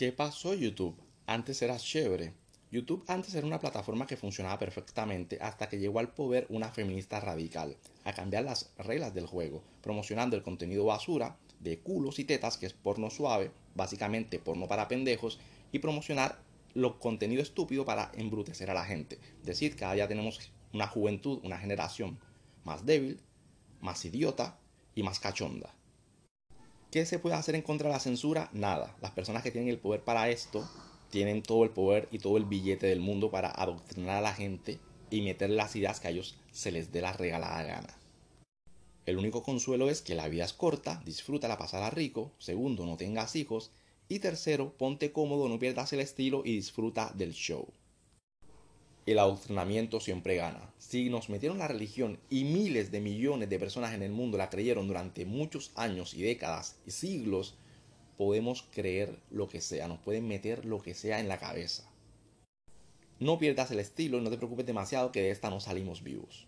¿Qué 0.00 0.12
pasó 0.12 0.54
YouTube? 0.54 0.96
Antes 1.26 1.60
era 1.60 1.76
chévere. 1.76 2.32
YouTube 2.70 3.04
antes 3.06 3.34
era 3.34 3.46
una 3.46 3.60
plataforma 3.60 4.06
que 4.06 4.16
funcionaba 4.16 4.58
perfectamente 4.58 5.36
hasta 5.42 5.68
que 5.68 5.78
llegó 5.78 5.98
al 5.98 6.14
poder 6.14 6.46
una 6.48 6.70
feminista 6.70 7.20
radical 7.20 7.76
a 8.04 8.14
cambiar 8.14 8.44
las 8.44 8.72
reglas 8.78 9.12
del 9.12 9.26
juego, 9.26 9.62
promocionando 9.82 10.36
el 10.36 10.42
contenido 10.42 10.86
basura 10.86 11.36
de 11.58 11.80
culos 11.80 12.18
y 12.18 12.24
tetas, 12.24 12.56
que 12.56 12.64
es 12.64 12.72
porno 12.72 13.10
suave, 13.10 13.50
básicamente 13.74 14.38
porno 14.38 14.66
para 14.66 14.88
pendejos, 14.88 15.38
y 15.70 15.80
promocionar 15.80 16.38
lo 16.72 16.98
contenido 16.98 17.42
estúpido 17.42 17.84
para 17.84 18.10
embrutecer 18.14 18.70
a 18.70 18.74
la 18.74 18.86
gente. 18.86 19.18
Decir, 19.42 19.76
cada 19.76 19.92
día 19.92 20.08
tenemos 20.08 20.50
una 20.72 20.86
juventud, 20.86 21.40
una 21.44 21.58
generación 21.58 22.18
más 22.64 22.86
débil, 22.86 23.20
más 23.82 24.02
idiota 24.06 24.58
y 24.94 25.02
más 25.02 25.20
cachonda. 25.20 25.74
¿Qué 26.90 27.06
se 27.06 27.20
puede 27.20 27.36
hacer 27.36 27.54
en 27.54 27.62
contra 27.62 27.88
de 27.88 27.94
la 27.94 28.00
censura? 28.00 28.50
Nada. 28.52 28.96
Las 29.00 29.12
personas 29.12 29.44
que 29.44 29.52
tienen 29.52 29.70
el 29.70 29.78
poder 29.78 30.02
para 30.02 30.28
esto 30.28 30.68
tienen 31.08 31.40
todo 31.40 31.62
el 31.62 31.70
poder 31.70 32.08
y 32.10 32.18
todo 32.18 32.36
el 32.36 32.44
billete 32.44 32.88
del 32.88 32.98
mundo 32.98 33.30
para 33.30 33.48
adoctrinar 33.48 34.16
a 34.16 34.20
la 34.20 34.34
gente 34.34 34.80
y 35.08 35.22
meter 35.22 35.50
las 35.50 35.76
ideas 35.76 36.00
que 36.00 36.08
a 36.08 36.10
ellos 36.10 36.36
se 36.50 36.72
les 36.72 36.90
dé 36.90 37.00
la 37.00 37.12
regalada 37.12 37.62
gana. 37.62 37.96
El 39.06 39.18
único 39.18 39.44
consuelo 39.44 39.88
es 39.88 40.02
que 40.02 40.16
la 40.16 40.28
vida 40.28 40.44
es 40.44 40.52
corta, 40.52 41.00
disfruta 41.04 41.46
la 41.46 41.54
a 41.54 41.90
rico, 41.90 42.32
segundo, 42.38 42.84
no 42.86 42.96
tengas 42.96 43.36
hijos 43.36 43.70
y 44.08 44.18
tercero, 44.18 44.74
ponte 44.76 45.12
cómodo, 45.12 45.48
no 45.48 45.60
pierdas 45.60 45.92
el 45.92 46.00
estilo 46.00 46.42
y 46.44 46.56
disfruta 46.56 47.12
del 47.14 47.32
show 47.32 47.68
el 49.12 49.18
adoctrinamiento 49.18 50.00
siempre 50.00 50.36
gana. 50.36 50.72
Si 50.78 51.10
nos 51.10 51.28
metieron 51.28 51.58
la 51.58 51.68
religión 51.68 52.18
y 52.28 52.44
miles 52.44 52.90
de 52.90 53.00
millones 53.00 53.48
de 53.48 53.58
personas 53.58 53.94
en 53.94 54.02
el 54.02 54.12
mundo 54.12 54.38
la 54.38 54.50
creyeron 54.50 54.86
durante 54.86 55.24
muchos 55.24 55.72
años 55.74 56.14
y 56.14 56.22
décadas 56.22 56.76
y 56.86 56.90
siglos, 56.90 57.56
podemos 58.16 58.68
creer 58.70 59.18
lo 59.30 59.48
que 59.48 59.60
sea, 59.60 59.88
nos 59.88 59.98
pueden 59.98 60.28
meter 60.28 60.64
lo 60.64 60.80
que 60.80 60.94
sea 60.94 61.20
en 61.20 61.28
la 61.28 61.38
cabeza. 61.38 61.90
No 63.18 63.38
pierdas 63.38 63.70
el 63.70 63.80
estilo 63.80 64.18
y 64.18 64.22
no 64.22 64.30
te 64.30 64.36
preocupes 64.36 64.66
demasiado 64.66 65.12
que 65.12 65.22
de 65.22 65.30
esta 65.30 65.50
no 65.50 65.60
salimos 65.60 66.02
vivos. 66.02 66.46